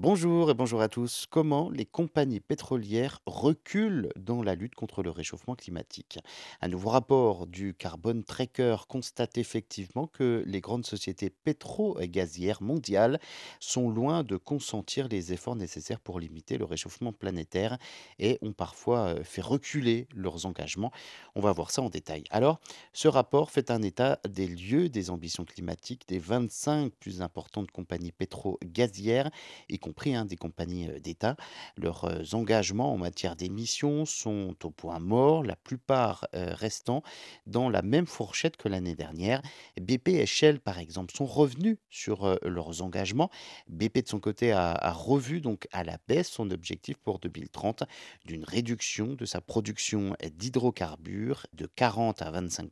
Bonjour 0.00 0.48
et 0.48 0.54
bonjour 0.54 0.80
à 0.80 0.88
tous. 0.88 1.26
Comment 1.28 1.70
les 1.70 1.84
compagnies 1.84 2.38
pétrolières 2.38 3.20
reculent 3.26 4.10
dans 4.14 4.44
la 4.44 4.54
lutte 4.54 4.76
contre 4.76 5.02
le 5.02 5.10
réchauffement 5.10 5.56
climatique? 5.56 6.20
Un 6.60 6.68
nouveau 6.68 6.90
rapport 6.90 7.48
du 7.48 7.74
Carbon 7.74 8.22
Tracker 8.22 8.76
constate 8.86 9.38
effectivement 9.38 10.06
que 10.06 10.44
les 10.46 10.60
grandes 10.60 10.86
sociétés 10.86 11.30
pétro-gazières 11.30 12.62
mondiales 12.62 13.18
sont 13.58 13.90
loin 13.90 14.22
de 14.22 14.36
consentir 14.36 15.08
les 15.08 15.32
efforts 15.32 15.56
nécessaires 15.56 15.98
pour 15.98 16.20
limiter 16.20 16.58
le 16.58 16.64
réchauffement 16.64 17.12
planétaire 17.12 17.76
et 18.20 18.38
ont 18.40 18.52
parfois 18.52 19.00
euh, 19.00 19.24
fait 19.24 19.42
reculer 19.42 20.06
leurs 20.14 20.46
engagements. 20.46 20.92
On 21.34 21.40
va 21.40 21.50
voir 21.50 21.72
ça 21.72 21.82
en 21.82 21.90
détail. 21.90 22.22
Alors, 22.30 22.60
ce 22.92 23.08
rapport 23.08 23.50
fait 23.50 23.72
un 23.72 23.82
état 23.82 24.20
des 24.28 24.46
lieux 24.46 24.88
des 24.88 25.10
ambitions 25.10 25.44
climatiques 25.44 26.06
des 26.06 26.20
25 26.20 26.92
plus 27.00 27.20
importantes 27.20 27.72
compagnies 27.72 28.12
pétro-gazières 28.12 29.32
y 29.68 29.80
compris 29.88 30.14
hein, 30.14 30.26
des 30.26 30.36
compagnies 30.36 30.88
d'État. 31.00 31.36
Leurs 31.76 32.34
engagements 32.34 32.92
en 32.92 32.98
matière 32.98 33.36
d'émissions 33.36 34.04
sont 34.04 34.54
au 34.64 34.70
point 34.70 34.98
mort, 34.98 35.42
la 35.42 35.56
plupart 35.56 36.26
restant 36.32 37.02
dans 37.46 37.70
la 37.70 37.80
même 37.80 38.06
fourchette 38.06 38.56
que 38.58 38.68
l'année 38.68 38.94
dernière. 38.94 39.40
BP 39.80 40.08
et 40.08 40.26
Shell, 40.26 40.60
par 40.60 40.78
exemple, 40.78 41.14
sont 41.16 41.24
revenus 41.24 41.78
sur 41.88 42.38
leurs 42.42 42.82
engagements. 42.82 43.30
BP, 43.68 44.02
de 44.04 44.08
son 44.08 44.20
côté, 44.20 44.52
a, 44.52 44.92
revu 44.92 45.40
donc 45.40 45.66
à 45.72 45.84
la 45.84 45.98
baisse 46.06 46.28
son 46.28 46.50
objectif 46.50 46.98
pour 46.98 47.18
2030 47.18 47.84
d'une 48.26 48.44
réduction 48.44 49.14
de 49.14 49.24
sa 49.24 49.40
production 49.40 50.14
d'hydrocarbures 50.36 51.46
de 51.54 51.66
40 51.66 52.20
à 52.20 52.30
25 52.30 52.68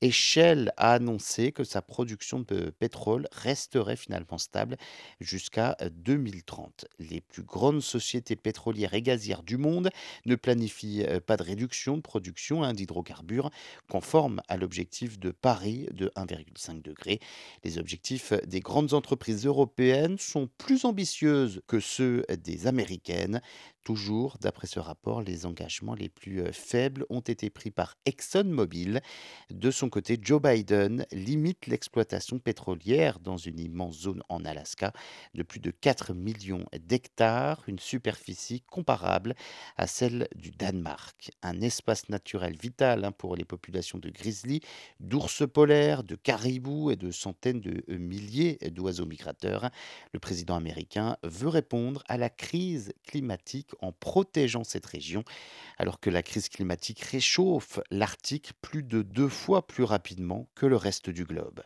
et 0.00 0.10
Shell 0.10 0.72
a 0.76 0.92
annoncé 0.92 1.52
que 1.52 1.64
sa 1.64 1.82
production 1.82 2.40
de 2.40 2.70
pétrole 2.70 3.26
resterait 3.32 3.96
finalement 3.96 4.38
stable 4.38 4.76
jusqu'à 5.20 5.76
2030. 6.30 6.86
Les 6.98 7.20
plus 7.20 7.42
grandes 7.42 7.80
sociétés 7.80 8.36
pétrolières 8.36 8.94
et 8.94 9.02
gazières 9.02 9.42
du 9.42 9.56
monde 9.56 9.90
ne 10.26 10.34
planifient 10.34 11.04
euh, 11.04 11.20
pas 11.20 11.36
de 11.36 11.42
réduction 11.42 11.96
de 11.96 12.02
production 12.02 12.62
hein, 12.62 12.74
d'hydrocarbures 12.74 13.50
conforme 13.88 14.42
à 14.48 14.56
l'objectif 14.56 15.18
de 15.18 15.30
Paris 15.30 15.88
de 15.92 16.12
1,5 16.16 16.82
degré. 16.82 17.20
Les 17.64 17.78
objectifs 17.78 18.32
des 18.46 18.60
grandes 18.60 18.92
entreprises 18.92 19.46
européennes 19.46 20.18
sont 20.18 20.48
plus 20.58 20.84
ambitieuses 20.84 21.62
que 21.66 21.80
ceux 21.80 22.24
des 22.44 22.66
américaines. 22.66 23.40
Toujours, 23.84 24.36
d'après 24.40 24.66
ce 24.66 24.80
rapport, 24.80 25.22
les 25.22 25.46
engagements 25.46 25.94
les 25.94 26.08
plus 26.08 26.44
faibles 26.52 27.06
ont 27.08 27.20
été 27.20 27.50
pris 27.50 27.70
par 27.70 27.96
ExxonMobil. 28.04 29.00
De 29.50 29.70
son 29.70 29.88
côté, 29.88 30.18
Joe 30.20 30.42
Biden 30.42 31.06
limite 31.12 31.66
l'exploitation 31.66 32.38
pétrolière 32.38 33.18
dans 33.20 33.36
une 33.36 33.58
immense 33.58 34.00
zone 34.00 34.22
en 34.28 34.44
Alaska 34.44 34.92
de 35.34 35.42
plus 35.42 35.60
de 35.60 35.70
4 35.70 36.14
millions 36.14 36.66
d'hectares, 36.78 37.62
une 37.66 37.78
superficie 37.78 38.62
comparable 38.62 39.34
à 39.76 39.86
celle 39.86 40.28
du 40.34 40.50
Danemark. 40.50 41.30
Un 41.42 41.60
espace 41.60 42.08
naturel 42.08 42.56
vital 42.56 43.04
hein, 43.04 43.12
pour 43.12 43.36
les 43.36 43.44
populations 43.44 43.98
de 43.98 44.10
grizzlies, 44.10 44.60
d'ours 45.00 45.46
polaires, 45.48 46.04
de 46.04 46.14
caribous 46.14 46.90
et 46.90 46.96
de 46.96 47.10
centaines 47.10 47.60
de 47.60 47.82
milliers 47.96 48.58
d'oiseaux 48.70 49.06
migrateurs. 49.06 49.70
Le 50.12 50.18
président 50.18 50.56
américain 50.56 51.16
veut 51.22 51.48
répondre 51.48 52.02
à 52.08 52.16
la 52.16 52.30
crise 52.30 52.92
climatique 53.04 53.67
en 53.80 53.92
protégeant 53.92 54.64
cette 54.64 54.86
région, 54.86 55.24
alors 55.78 56.00
que 56.00 56.10
la 56.10 56.22
crise 56.22 56.48
climatique 56.48 57.00
réchauffe 57.00 57.80
l'Arctique 57.90 58.52
plus 58.60 58.82
de 58.82 59.02
deux 59.02 59.28
fois 59.28 59.66
plus 59.66 59.84
rapidement 59.84 60.48
que 60.54 60.66
le 60.66 60.76
reste 60.76 61.10
du 61.10 61.24
globe. 61.24 61.62